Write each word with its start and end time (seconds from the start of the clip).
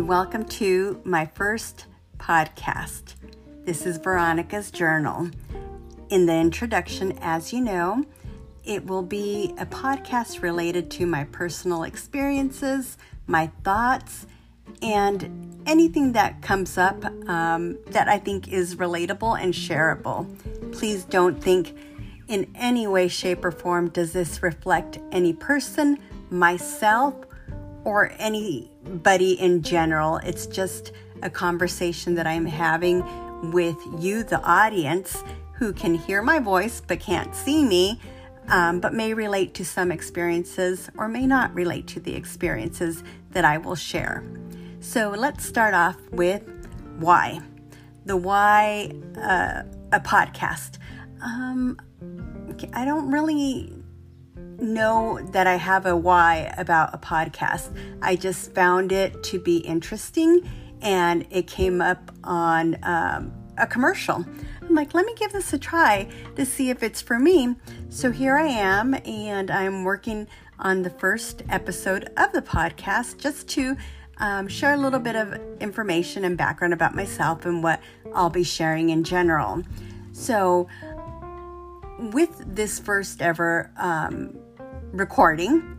and 0.00 0.08
welcome 0.08 0.46
to 0.46 0.98
my 1.04 1.26
first 1.26 1.84
podcast. 2.16 3.16
This 3.66 3.84
is 3.84 3.98
Veronica's 3.98 4.70
Journal. 4.70 5.28
In 6.08 6.24
the 6.24 6.32
introduction, 6.32 7.18
as 7.20 7.52
you 7.52 7.60
know, 7.60 8.06
it 8.64 8.86
will 8.86 9.02
be 9.02 9.52
a 9.58 9.66
podcast 9.66 10.40
related 10.40 10.90
to 10.92 11.04
my 11.04 11.24
personal 11.24 11.82
experiences, 11.82 12.96
my 13.26 13.50
thoughts, 13.62 14.26
and 14.80 15.60
anything 15.66 16.12
that 16.12 16.40
comes 16.40 16.78
up 16.78 17.04
um, 17.28 17.76
that 17.88 18.08
I 18.08 18.16
think 18.18 18.48
is 18.48 18.76
relatable 18.76 19.38
and 19.38 19.52
shareable. 19.52 20.26
Please 20.72 21.04
don't 21.04 21.38
think 21.44 21.76
in 22.26 22.50
any 22.54 22.86
way, 22.86 23.06
shape, 23.06 23.44
or 23.44 23.50
form 23.50 23.90
does 23.90 24.14
this 24.14 24.42
reflect 24.42 24.98
any 25.12 25.34
person, 25.34 25.98
myself, 26.30 27.16
or 27.84 28.12
anybody 28.18 29.32
in 29.32 29.62
general. 29.62 30.18
It's 30.18 30.46
just 30.46 30.92
a 31.22 31.30
conversation 31.30 32.14
that 32.14 32.26
I'm 32.26 32.46
having 32.46 33.04
with 33.52 33.78
you, 33.98 34.22
the 34.22 34.40
audience, 34.42 35.22
who 35.54 35.72
can 35.72 35.94
hear 35.94 36.22
my 36.22 36.38
voice 36.38 36.80
but 36.80 37.00
can't 37.00 37.34
see 37.34 37.64
me, 37.64 38.00
um, 38.48 38.80
but 38.80 38.94
may 38.94 39.12
relate 39.14 39.54
to 39.54 39.64
some 39.64 39.92
experiences 39.92 40.90
or 40.96 41.08
may 41.08 41.26
not 41.26 41.54
relate 41.54 41.86
to 41.88 42.00
the 42.00 42.14
experiences 42.14 43.04
that 43.32 43.44
I 43.44 43.58
will 43.58 43.74
share. 43.74 44.24
So 44.80 45.10
let's 45.10 45.44
start 45.44 45.74
off 45.74 45.96
with 46.10 46.42
why. 46.98 47.40
The 48.06 48.16
why 48.16 48.92
uh, 49.16 49.62
a 49.92 50.00
podcast. 50.00 50.78
Um, 51.22 51.78
I 52.72 52.84
don't 52.84 53.10
really 53.10 53.79
know 54.60 55.20
that 55.32 55.46
I 55.46 55.56
have 55.56 55.86
a 55.86 55.96
why 55.96 56.52
about 56.56 56.94
a 56.94 56.98
podcast. 56.98 57.76
I 58.02 58.16
just 58.16 58.54
found 58.54 58.92
it 58.92 59.22
to 59.24 59.38
be 59.38 59.58
interesting 59.58 60.48
and 60.82 61.26
it 61.30 61.46
came 61.46 61.80
up 61.80 62.12
on 62.24 62.78
um, 62.82 63.32
a 63.58 63.66
commercial. 63.66 64.24
I'm 64.62 64.74
like, 64.74 64.94
let 64.94 65.04
me 65.04 65.14
give 65.14 65.32
this 65.32 65.52
a 65.52 65.58
try 65.58 66.08
to 66.36 66.46
see 66.46 66.70
if 66.70 66.82
it's 66.82 67.00
for 67.00 67.18
me. 67.18 67.56
So 67.88 68.10
here 68.10 68.36
I 68.36 68.46
am, 68.46 68.94
and 69.04 69.50
I'm 69.50 69.84
working 69.84 70.28
on 70.58 70.82
the 70.82 70.90
first 70.90 71.42
episode 71.48 72.10
of 72.16 72.32
the 72.32 72.42
podcast 72.42 73.18
just 73.18 73.48
to 73.48 73.76
um, 74.18 74.48
share 74.48 74.74
a 74.74 74.76
little 74.76 75.00
bit 75.00 75.16
of 75.16 75.40
information 75.60 76.24
and 76.24 76.36
background 76.36 76.72
about 76.72 76.94
myself 76.94 77.46
and 77.46 77.62
what 77.62 77.80
I'll 78.14 78.30
be 78.30 78.44
sharing 78.44 78.90
in 78.90 79.02
general. 79.02 79.62
So, 80.12 80.68
with 81.98 82.42
this 82.46 82.78
first 82.78 83.20
ever 83.20 83.70
um, 83.76 84.38
recording, 84.92 85.76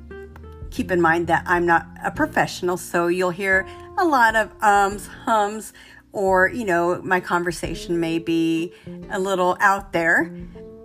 keep 0.70 0.92
in 0.92 1.02
mind 1.02 1.28
that 1.28 1.44
I'm 1.45 1.66
not 1.66 1.88
a 2.04 2.12
professional, 2.12 2.78
so 2.78 3.08
you'll 3.08 3.31
hear 3.31 3.67
a 3.98 4.06
lot 4.06 4.36
of 4.36 4.52
ums, 4.62 5.08
hums, 5.08 5.73
or, 6.14 6.50
you 6.50 6.66
know, 6.66 7.02
my 7.04 7.20
conversation 7.20 8.00
may 8.00 8.20
be 8.20 8.73
a 9.09 9.20
little 9.20 9.58
out 9.59 9.94
there 9.94 10.34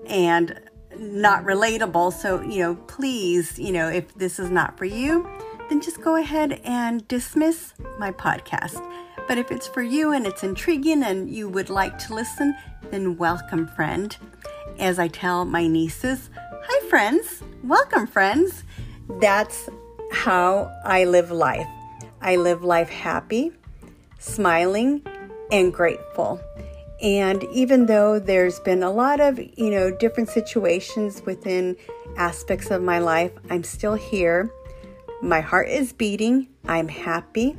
and 0.07 0.61
not 0.99 1.45
relatable. 1.45 2.13
So, 2.13 2.41
you 2.43 2.61
know, 2.61 2.75
please, 2.75 3.59
you 3.59 3.73
know, 3.73 3.89
if 3.89 4.15
this 4.15 4.39
is 4.39 4.51
not 4.51 4.79
for 4.79 4.85
you, 4.85 5.29
then 5.69 5.81
just 5.81 6.01
go 6.01 6.17
ahead 6.17 6.61
and 6.65 7.07
dismiss 7.09 7.75
my 7.99 8.13
podcast. 8.13 8.81
But 9.27 9.39
if 9.39 9.51
it's 9.51 9.67
for 9.67 9.83
you 9.83 10.13
and 10.13 10.27
it's 10.27 10.45
intriguing 10.45 11.03
and 11.03 11.29
you 11.29 11.49
would 11.49 11.71
like 11.71 11.99
to 12.07 12.15
listen, 12.15 12.55
then 12.91 13.17
welcome, 13.17 13.67
friend. 13.67 14.17
As 14.79 14.99
I 14.99 15.09
tell 15.09 15.45
my 15.45 15.67
nieces, 15.67 16.31
hi, 16.63 16.89
friends, 16.89 17.43
welcome, 17.63 18.07
friends. 18.07 18.65
That's 19.21 19.69
how 20.13 20.73
I 20.85 21.05
live 21.05 21.31
life. 21.31 21.69
I 22.21 22.37
live 22.37 22.63
life 22.63 22.89
happy, 22.89 23.53
smiling, 24.19 25.03
and 25.51 25.73
grateful. 25.73 26.41
And 27.03 27.45
even 27.53 27.87
though 27.87 28.19
there's 28.19 28.59
been 28.61 28.83
a 28.83 28.91
lot 28.91 29.21
of, 29.21 29.39
you 29.39 29.71
know, 29.71 29.91
different 29.91 30.31
situations 30.31 31.23
within 31.27 31.77
aspects 32.17 32.71
of 32.71 32.83
my 32.83 32.99
life, 32.99 33.33
I'm 33.51 33.65
still 33.65 33.95
here. 33.95 34.51
My 35.23 35.41
heart 35.41 35.69
is 35.69 35.93
beating. 35.93 36.49
I'm 36.67 36.89
happy. 36.89 37.57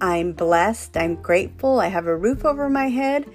I'm 0.00 0.32
blessed. 0.32 0.96
I'm 0.96 1.16
grateful. 1.16 1.80
I 1.80 1.88
have 1.88 2.06
a 2.06 2.16
roof 2.16 2.44
over 2.44 2.68
my 2.68 2.88
head, 2.88 3.26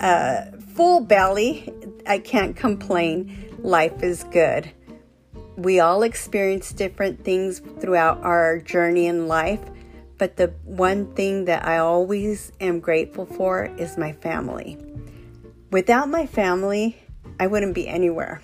a 0.00 0.58
full 0.74 1.00
belly. 1.00 1.72
I 2.06 2.18
can't 2.18 2.56
complain. 2.56 3.54
Life 3.58 4.02
is 4.02 4.24
good. 4.24 4.70
We 5.56 5.80
all 5.80 6.02
experience 6.02 6.72
different 6.72 7.24
things 7.24 7.60
throughout 7.80 8.22
our 8.22 8.58
journey 8.58 9.06
in 9.06 9.26
life, 9.26 9.60
but 10.18 10.36
the 10.36 10.48
one 10.64 11.14
thing 11.14 11.46
that 11.46 11.66
I 11.66 11.78
always 11.78 12.52
am 12.60 12.78
grateful 12.80 13.24
for 13.24 13.64
is 13.78 13.96
my 13.96 14.12
family. 14.12 14.78
Without 15.70 16.10
my 16.10 16.26
family, 16.26 16.98
I 17.40 17.46
wouldn't 17.46 17.74
be 17.74 17.88
anywhere. 17.88 18.42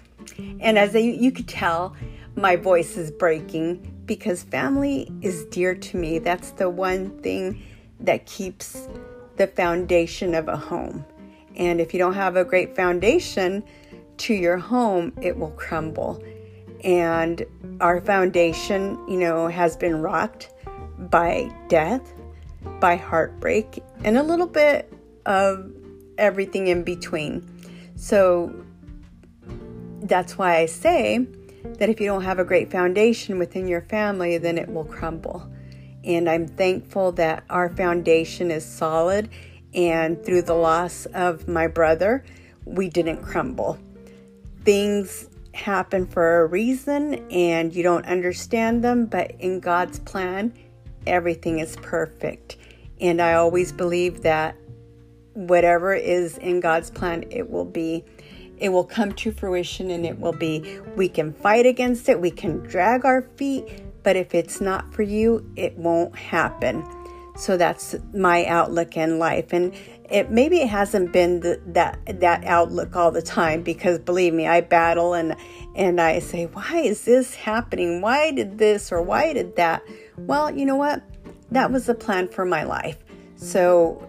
And 0.61 0.79
as 0.79 0.95
you 0.95 1.31
could 1.33 1.49
tell, 1.49 1.95
my 2.35 2.57
voice 2.57 2.97
is 2.97 3.11
breaking 3.11 4.03
because 4.07 4.43
family 4.43 5.13
is 5.21 5.45
dear 5.47 5.75
to 5.75 5.97
me. 5.99 6.19
That's 6.19 6.51
the 6.53 6.71
one 6.71 7.21
thing 7.23 7.63
that 8.01 8.25
keeps 8.25 8.89
the 9.37 9.47
foundation 9.47 10.35
of 10.35 10.49
a 10.49 10.57
home. 10.57 11.05
And 11.57 11.79
if 11.81 11.93
you 11.93 11.99
don't 11.99 12.15
have 12.15 12.37
a 12.37 12.45
great 12.45 12.75
foundation 12.75 13.63
to 14.19 14.35
your 14.35 14.57
home, 14.57 15.13
it 15.21 15.37
will 15.37 15.51
crumble. 15.51 16.23
And 16.85 17.45
our 17.81 18.01
foundation, 18.01 18.99
you 19.09 19.19
know, 19.19 19.49
has 19.49 19.77
been 19.77 20.03
rocked 20.03 20.51
by 20.99 21.51
death, 21.69 22.13
by 22.81 22.97
heartbreak, 22.97 23.83
and 24.05 24.19
a 24.19 24.23
little 24.23 24.47
bit 24.47 24.93
of 25.27 25.71
everything 26.19 26.69
in 26.69 26.83
between. 26.83 27.49
So 27.97 28.53
that's 30.03 30.37
why 30.37 30.57
I 30.57 30.67
say 30.67 31.27
that 31.79 31.89
if 31.89 32.01
you 32.01 32.07
don't 32.07 32.23
have 32.23 32.39
a 32.39 32.45
great 32.45 32.71
foundation 32.71 33.39
within 33.39 33.69
your 33.69 33.83
family, 33.83 34.39
then 34.39 34.59
it 34.59 34.69
will 34.69 34.85
crumble. 34.85 35.49
And 36.05 36.29
I'm 36.29 36.49
thankful 36.49 37.13
that 37.13 37.45
our 37.49 37.69
foundation 37.71 38.51
is 38.51 38.65
solid. 38.65 39.29
And 39.75 40.23
through 40.25 40.43
the 40.43 40.55
loss 40.55 41.07
of 41.07 41.49
my 41.49 41.67
brother, 41.67 42.25
we 42.65 42.89
didn't 42.89 43.23
crumble. 43.23 43.79
Things 44.65 45.29
happen 45.55 46.07
for 46.07 46.43
a 46.43 46.47
reason 46.47 47.15
and 47.31 47.75
you 47.75 47.83
don't 47.83 48.07
understand 48.07 48.83
them, 48.83 49.07
but 49.07 49.33
in 49.39 49.61
God's 49.61 49.99
plan, 50.01 50.53
everything 51.07 51.59
is 51.59 51.77
perfect. 51.77 52.57
And 53.01 53.21
I 53.21 53.35
always 53.35 53.73
believe 53.73 54.23
that 54.23 54.57
whatever 55.35 55.95
is 55.95 56.39
in 56.39 56.61
God's 56.61 56.91
plan, 56.91 57.25
it 57.31 57.51
will 57.51 57.65
be. 57.65 58.05
It 58.59 58.69
will 58.69 58.85
come 58.85 59.13
to 59.13 59.33
fruition 59.33 59.91
and 59.91 60.07
it 60.07 60.21
will 60.21 60.33
be. 60.33 60.79
We 60.95 61.09
can 61.09 61.33
fight 61.33 61.67
against 61.67 62.09
it, 62.09 62.21
we 62.21 62.31
can 62.31 62.59
drag 62.61 63.05
our 63.05 63.23
feet, 63.37 63.83
but 64.03 64.17
if 64.17 64.35
it's 64.35 64.61
not 64.61 64.95
for 64.95 65.03
you, 65.03 65.51
it 65.57 65.77
won't 65.77 66.15
happen. 66.17 66.85
So 67.37 67.57
that's 67.57 67.97
my 68.13 68.45
outlook 68.47 68.97
in 68.97 69.19
life. 69.19 69.53
And 69.53 69.75
it 70.11 70.31
maybe 70.31 70.61
it 70.61 70.69
hasn't 70.69 71.13
been 71.13 71.41
the, 71.41 71.61
that 71.69 71.99
that 72.21 72.45
outlook 72.45 72.95
all 72.95 73.11
the 73.11 73.23
time 73.23 73.63
because 73.63 73.99
believe 73.99 74.35
me, 74.35 74.47
I 74.47 74.61
battle 74.61 75.15
and 75.15 75.35
and 75.75 76.01
I 76.01 76.19
say, 76.19 76.47
why 76.47 76.81
is 76.81 77.05
this 77.05 77.35
happening? 77.35 78.03
Why 78.03 78.31
did 78.31 78.59
this 78.59 78.93
or 78.93 79.01
why 79.01 79.33
did 79.33 79.57
that? 79.57 79.83
Well, 80.19 80.55
you 80.55 80.67
know 80.67 80.77
what? 80.77 81.03
That 81.51 81.73
was 81.73 81.87
the 81.87 81.95
plan 81.95 82.29
for 82.29 82.45
my 82.45 82.65
life. 82.65 82.99
So 83.37 84.07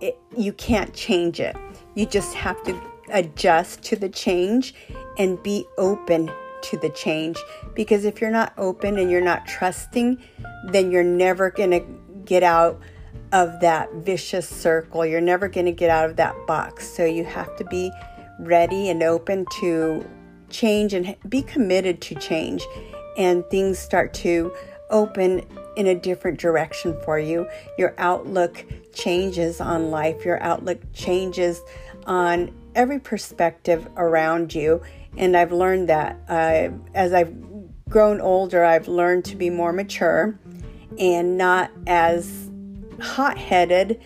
it, 0.00 0.18
you 0.36 0.52
can't 0.52 0.92
change 0.92 1.40
it. 1.40 1.56
You 1.94 2.06
just 2.06 2.34
have 2.34 2.62
to 2.64 2.80
adjust 3.10 3.82
to 3.84 3.96
the 3.96 4.08
change 4.08 4.74
and 5.18 5.40
be 5.42 5.66
open 5.78 6.30
to 6.62 6.76
the 6.78 6.90
change. 6.90 7.38
Because 7.74 8.04
if 8.04 8.20
you're 8.20 8.30
not 8.30 8.52
open 8.58 8.98
and 8.98 9.10
you're 9.10 9.20
not 9.20 9.46
trusting, 9.46 10.22
then 10.66 10.90
you're 10.90 11.04
never 11.04 11.50
going 11.50 11.70
to 11.70 11.86
get 12.26 12.42
out 12.42 12.80
of 13.32 13.60
that 13.60 13.92
vicious 13.94 14.48
circle. 14.48 15.04
You're 15.04 15.20
never 15.20 15.48
going 15.48 15.66
to 15.66 15.72
get 15.72 15.90
out 15.90 16.08
of 16.08 16.16
that 16.16 16.34
box. 16.46 16.88
So 16.88 17.04
you 17.04 17.24
have 17.24 17.56
to 17.56 17.64
be 17.64 17.90
ready 18.38 18.90
and 18.90 19.02
open 19.02 19.46
to 19.60 20.06
change 20.50 20.94
and 20.94 21.16
be 21.28 21.42
committed 21.42 22.00
to 22.02 22.14
change. 22.14 22.66
And 23.16 23.44
things 23.50 23.78
start 23.78 24.12
to 24.14 24.54
open 24.90 25.42
in 25.76 25.86
a 25.88 25.94
different 25.94 26.38
direction 26.38 26.98
for 27.04 27.18
you. 27.18 27.48
Your 27.78 27.94
outlook 27.98 28.64
changes 28.92 29.60
on 29.60 29.90
life, 29.90 30.24
your 30.24 30.42
outlook 30.42 30.80
changes 30.92 31.60
on 32.06 32.54
every 32.74 32.98
perspective 32.98 33.88
around 33.96 34.54
you. 34.54 34.82
And 35.16 35.36
I've 35.36 35.52
learned 35.52 35.88
that 35.88 36.18
uh, 36.28 36.68
as 36.94 37.12
I've 37.12 37.34
grown 37.88 38.20
older, 38.20 38.64
I've 38.64 38.88
learned 38.88 39.24
to 39.26 39.36
be 39.36 39.50
more 39.50 39.72
mature 39.72 40.38
and 40.98 41.36
not 41.36 41.70
as 41.86 42.50
hot 43.00 43.38
headed 43.38 44.00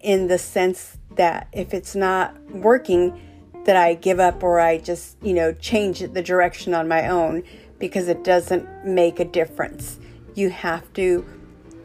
in 0.00 0.28
the 0.28 0.38
sense 0.38 0.98
that 1.16 1.48
if 1.52 1.74
it's 1.74 1.94
not 1.94 2.38
working, 2.50 3.20
that 3.64 3.76
I 3.76 3.94
give 3.94 4.18
up 4.18 4.42
or 4.42 4.58
I 4.58 4.78
just, 4.78 5.16
you 5.22 5.34
know, 5.34 5.52
change 5.52 6.00
the 6.00 6.22
direction 6.22 6.72
on 6.72 6.88
my 6.88 7.08
own 7.08 7.42
because 7.78 8.08
it 8.08 8.24
doesn't 8.24 8.86
make 8.86 9.20
a 9.20 9.24
difference. 9.24 9.98
You 10.34 10.50
have 10.50 10.90
to 10.94 11.26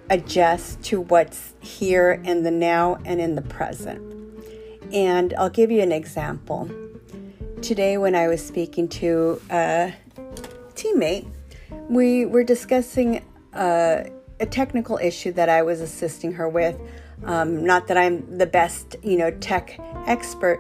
adjust 0.10 0.82
to 0.84 1.02
what's 1.02 1.54
here 1.60 2.22
in 2.24 2.44
the 2.44 2.52
now 2.52 2.98
and 3.06 3.20
in 3.20 3.36
the 3.36 3.42
present. 3.42 4.02
And 4.94 5.34
I'll 5.34 5.50
give 5.50 5.72
you 5.72 5.82
an 5.82 5.92
example. 5.92 6.70
Today, 7.62 7.98
when 7.98 8.16
I 8.16 8.28
was 8.28 8.46
speaking 8.46 8.88
to 8.90 9.42
a 9.50 9.94
teammate, 10.76 11.28
we 11.90 12.26
were 12.26 12.44
discussing 12.44 13.26
a, 13.54 14.10
a 14.40 14.46
technical 14.46 14.98
issue 14.98 15.32
that 15.34 15.50
I 15.50 15.62
was 15.62 15.82
assisting 15.82 16.34
her 16.34 16.50
with. 16.50 16.80
Um, 17.24 17.66
not 17.66 17.88
that 17.88 17.98
I'm 17.98 18.38
the 18.38 18.46
best, 18.46 18.96
you 19.02 19.18
know, 19.18 19.32
tech 19.32 19.80
expert, 20.06 20.60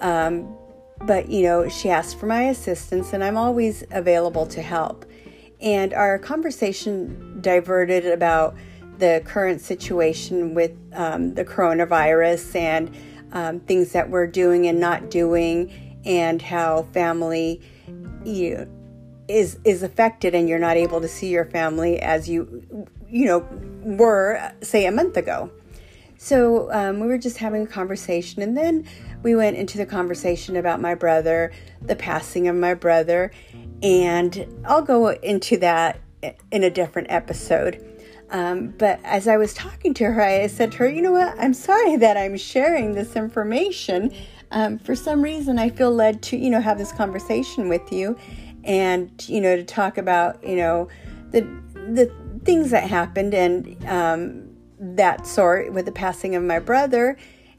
um, 0.00 0.56
but 1.02 1.28
you 1.28 1.42
know, 1.42 1.68
she 1.68 1.90
asked 1.90 2.18
for 2.18 2.26
my 2.26 2.44
assistance, 2.44 3.12
and 3.12 3.22
I'm 3.24 3.36
always 3.36 3.84
available 3.90 4.46
to 4.46 4.62
help. 4.62 5.04
And 5.60 5.92
our 5.92 6.18
conversation 6.18 7.40
diverted 7.40 8.06
about 8.06 8.56
the 8.98 9.22
current 9.24 9.60
situation 9.60 10.54
with 10.54 10.72
um, 10.92 11.34
the 11.34 11.44
coronavirus 11.44 12.54
and 12.54 12.96
um, 13.32 13.60
things 13.60 13.92
that 13.92 14.08
we're 14.08 14.26
doing 14.26 14.66
and 14.68 14.78
not 14.80 15.10
doing, 15.10 16.00
and 16.04 16.40
how 16.40 16.84
family 16.92 17.60
you 18.24 18.70
is 19.28 19.58
is 19.64 19.82
affected, 19.82 20.34
and 20.34 20.48
you're 20.48 20.58
not 20.58 20.76
able 20.76 21.00
to 21.00 21.08
see 21.08 21.28
your 21.28 21.44
family 21.46 22.00
as 22.00 22.28
you 22.28 22.86
you 23.10 23.26
know 23.26 23.46
were 23.82 24.52
say 24.62 24.86
a 24.86 24.92
month 24.92 25.16
ago. 25.16 25.50
So 26.18 26.72
um, 26.72 27.00
we 27.00 27.06
were 27.08 27.18
just 27.18 27.36
having 27.36 27.62
a 27.62 27.66
conversation, 27.66 28.42
and 28.42 28.56
then 28.56 28.86
we 29.22 29.34
went 29.34 29.56
into 29.56 29.78
the 29.78 29.86
conversation 29.86 30.56
about 30.56 30.80
my 30.80 30.94
brother, 30.94 31.52
the 31.82 31.96
passing 31.96 32.48
of 32.48 32.56
my 32.56 32.74
brother, 32.74 33.30
and 33.82 34.46
I'll 34.64 34.82
go 34.82 35.08
into 35.08 35.58
that 35.58 36.00
in 36.50 36.64
a 36.64 36.70
different 36.70 37.10
episode. 37.10 37.82
Um, 38.30 38.74
but 38.78 38.98
as 39.04 39.28
I 39.28 39.36
was 39.36 39.54
talking 39.54 39.94
to 39.94 40.04
her, 40.04 40.22
I 40.22 40.46
said 40.48 40.72
to 40.72 40.78
her, 40.78 40.88
You 40.88 41.02
know 41.02 41.12
what? 41.12 41.36
I'm 41.38 41.54
sorry 41.54 41.96
that 41.96 42.16
I'm 42.16 42.36
sharing 42.36 42.92
this 42.92 43.14
information. 43.14 44.12
Um, 44.50 44.78
for 44.78 44.94
some 44.94 45.22
reason, 45.22 45.58
I 45.58 45.70
feel 45.70 45.92
led 45.92 46.22
to, 46.24 46.36
you 46.36 46.50
know, 46.50 46.60
have 46.60 46.78
this 46.78 46.92
conversation 46.92 47.68
with 47.68 47.92
you 47.92 48.16
and, 48.64 49.10
you 49.28 49.40
know, 49.40 49.56
to 49.56 49.64
talk 49.64 49.98
about, 49.98 50.42
you 50.42 50.56
know, 50.56 50.88
the, 51.30 51.42
the 51.72 52.12
things 52.46 52.70
that 52.70 52.88
happened 52.88 53.34
and 53.34 53.84
um, 53.86 54.56
that 54.78 55.26
sort 55.26 55.72
with 55.72 55.84
the 55.84 55.92
passing 55.92 56.34
of 56.34 56.42
my 56.42 56.58
brother 56.58 57.18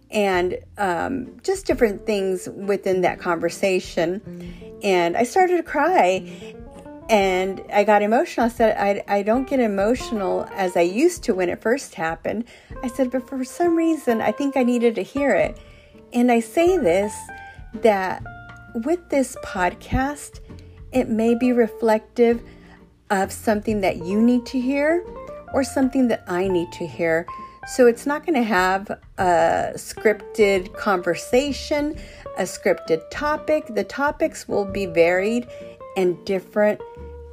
and 0.10 0.58
um, 0.78 1.38
just 1.44 1.66
different 1.66 2.06
things 2.06 2.48
within 2.48 3.02
that 3.02 3.20
conversation. 3.20 4.80
And 4.82 5.18
I 5.18 5.24
started 5.24 5.58
to 5.58 5.64
cry 5.64 6.56
and 7.10 7.62
I 7.72 7.84
got 7.84 8.02
emotional. 8.02 8.46
I 8.46 8.50
said, 8.50 8.78
I, 8.78 9.04
I 9.20 9.24
don't 9.24 9.48
get 9.48 9.60
emotional 9.60 10.48
as 10.52 10.76
I 10.76 10.82
used 10.82 11.24
to 11.24 11.34
when 11.34 11.50
it 11.50 11.62
first 11.62 11.96
happened. 11.96 12.46
I 12.84 12.88
said, 12.88 13.12
but 13.12 13.28
for 13.28 13.44
some 13.44 13.76
reason, 13.76 14.22
I 14.22 14.32
think 14.32 14.58
I 14.58 14.64
needed 14.64 14.96
to 14.96 15.04
hear 15.04 15.32
it. 15.32 15.58
And 16.14 16.32
I 16.32 16.40
say 16.40 16.78
this 16.78 17.14
that 17.82 18.24
with 18.86 19.10
this 19.10 19.36
podcast, 19.44 20.40
it 20.92 21.10
may 21.10 21.36
be 21.36 21.52
reflective 21.52 22.42
of 23.10 23.32
something 23.32 23.82
that 23.82 23.98
you 24.06 24.22
need 24.22 24.46
to 24.48 24.60
hear 24.60 25.06
or 25.54 25.64
something 25.64 26.08
that 26.10 26.24
I 26.28 26.48
need 26.48 26.72
to 26.74 26.88
hear. 26.88 27.26
So 27.68 27.88
it's 27.88 28.06
not 28.06 28.26
going 28.26 28.36
to 28.36 28.44
have 28.44 28.90
a 29.18 29.74
scripted 29.76 30.74
conversation, 30.76 31.98
a 32.38 32.44
scripted 32.44 33.02
topic. 33.12 33.66
The 33.68 33.84
topics 33.84 34.48
will 34.48 34.66
be 34.66 34.86
varied 34.86 35.48
and 35.98 36.24
different 36.26 36.80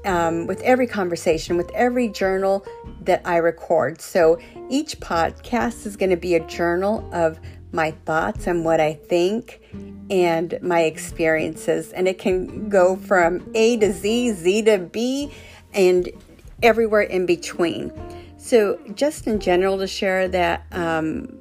um, 0.04 0.46
with 0.46 0.60
every 0.62 0.86
conversation, 0.86 1.56
with 1.56 1.70
every 1.72 2.08
journal 2.08 2.66
that 3.02 3.22
I 3.24 3.36
record. 3.36 4.00
So 4.00 4.38
each 4.68 4.98
podcast 5.00 5.86
is 5.86 5.96
going 5.96 6.10
to 6.10 6.16
be 6.16 6.34
a 6.34 6.46
journal 6.46 7.08
of 7.12 7.38
my 7.72 7.90
thoughts 8.04 8.46
and 8.46 8.64
what 8.64 8.80
I 8.80 8.94
think 8.94 9.60
and 10.10 10.58
my 10.62 10.82
experiences. 10.82 11.92
And 11.92 12.06
it 12.06 12.18
can 12.18 12.68
go 12.68 12.96
from 12.96 13.50
A 13.54 13.76
to 13.78 13.92
Z, 13.92 14.32
Z 14.32 14.62
to 14.62 14.78
B, 14.78 15.32
and 15.74 16.08
everywhere 16.62 17.02
in 17.02 17.26
between. 17.26 17.92
So, 18.38 18.78
just 18.94 19.26
in 19.26 19.40
general, 19.40 19.78
to 19.78 19.86
share 19.86 20.28
that 20.28 20.66
um, 20.72 21.40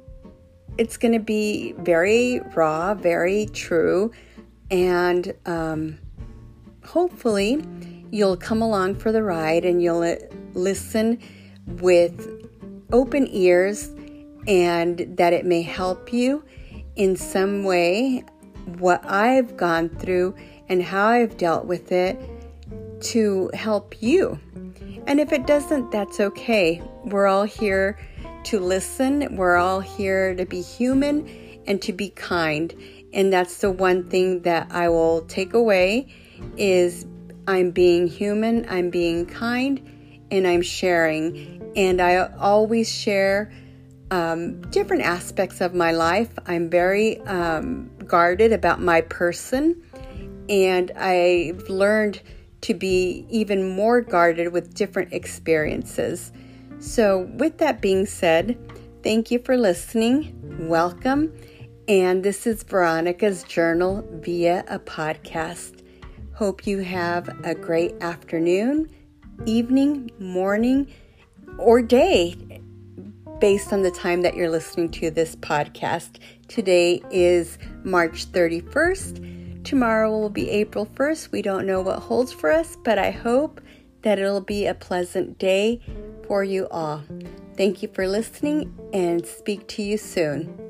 it's 0.78 0.96
going 0.96 1.12
to 1.12 1.20
be 1.20 1.72
very 1.78 2.40
raw, 2.54 2.94
very 2.94 3.46
true, 3.46 4.10
and 4.70 5.34
um, 5.46 5.98
hopefully 6.84 7.62
you'll 8.10 8.36
come 8.36 8.62
along 8.62 8.94
for 8.94 9.12
the 9.12 9.22
ride 9.22 9.64
and 9.64 9.82
you'll 9.82 10.16
listen 10.54 11.18
with 11.66 12.48
open 12.92 13.26
ears 13.30 13.90
and 14.46 14.98
that 15.16 15.32
it 15.32 15.44
may 15.44 15.62
help 15.62 16.12
you 16.12 16.44
in 16.96 17.16
some 17.16 17.64
way 17.64 18.24
what 18.78 19.04
I've 19.04 19.56
gone 19.56 19.88
through 19.88 20.34
and 20.68 20.82
how 20.82 21.08
I've 21.08 21.36
dealt 21.36 21.66
with 21.66 21.92
it 21.92 22.18
to 23.04 23.50
help 23.54 24.02
you. 24.02 24.38
And 25.06 25.20
if 25.20 25.32
it 25.32 25.46
doesn't, 25.46 25.90
that's 25.90 26.20
okay. 26.20 26.82
We're 27.04 27.26
all 27.26 27.44
here 27.44 27.98
to 28.44 28.60
listen, 28.60 29.36
we're 29.36 29.56
all 29.56 29.80
here 29.80 30.34
to 30.34 30.44
be 30.44 30.60
human 30.60 31.28
and 31.66 31.80
to 31.82 31.92
be 31.92 32.10
kind. 32.10 32.74
And 33.12 33.32
that's 33.32 33.58
the 33.58 33.70
one 33.70 34.08
thing 34.08 34.42
that 34.42 34.70
I 34.70 34.88
will 34.88 35.22
take 35.22 35.54
away 35.54 36.08
is 36.56 37.06
I'm 37.46 37.70
being 37.70 38.06
human, 38.06 38.66
I'm 38.68 38.90
being 38.90 39.26
kind, 39.26 39.80
and 40.30 40.46
I'm 40.46 40.62
sharing. 40.62 41.72
And 41.76 42.00
I 42.00 42.16
always 42.38 42.90
share 42.90 43.52
um, 44.10 44.60
different 44.70 45.02
aspects 45.02 45.60
of 45.60 45.74
my 45.74 45.92
life. 45.92 46.30
I'm 46.46 46.70
very 46.70 47.20
um, 47.22 47.90
guarded 48.06 48.52
about 48.52 48.80
my 48.80 49.00
person, 49.00 49.82
and 50.48 50.90
I've 50.92 51.68
learned 51.68 52.20
to 52.64 52.72
be 52.72 53.26
even 53.28 53.68
more 53.68 54.00
guarded 54.00 54.50
with 54.50 54.72
different 54.72 55.12
experiences. 55.12 56.32
So, 56.78 57.30
with 57.36 57.58
that 57.58 57.82
being 57.82 58.06
said, 58.06 58.58
thank 59.02 59.30
you 59.30 59.38
for 59.38 59.58
listening. 59.58 60.34
Welcome. 60.66 61.30
And 61.88 62.24
this 62.24 62.46
is 62.46 62.62
Veronica's 62.62 63.42
journal 63.42 64.08
via 64.12 64.64
a 64.66 64.78
podcast. 64.78 65.82
Hope 66.32 66.66
you 66.66 66.78
have 66.78 67.28
a 67.44 67.54
great 67.54 68.00
afternoon, 68.00 68.88
evening, 69.44 70.10
morning, 70.18 70.90
or 71.58 71.82
day 71.82 72.34
based 73.40 73.74
on 73.74 73.82
the 73.82 73.90
time 73.90 74.22
that 74.22 74.36
you're 74.36 74.48
listening 74.48 74.90
to 74.92 75.10
this 75.10 75.36
podcast. 75.36 76.18
Today 76.48 77.02
is 77.10 77.58
March 77.84 78.24
31st. 78.32 79.33
Tomorrow 79.64 80.10
will 80.10 80.30
be 80.30 80.50
April 80.50 80.86
1st. 80.86 81.32
We 81.32 81.40
don't 81.40 81.66
know 81.66 81.80
what 81.80 82.00
holds 82.00 82.32
for 82.32 82.50
us, 82.50 82.76
but 82.84 82.98
I 82.98 83.10
hope 83.10 83.62
that 84.02 84.18
it'll 84.18 84.42
be 84.42 84.66
a 84.66 84.74
pleasant 84.74 85.38
day 85.38 85.80
for 86.26 86.44
you 86.44 86.68
all. 86.70 87.02
Thank 87.56 87.82
you 87.82 87.88
for 87.88 88.06
listening 88.06 88.74
and 88.92 89.26
speak 89.26 89.66
to 89.68 89.82
you 89.82 89.96
soon. 89.96 90.63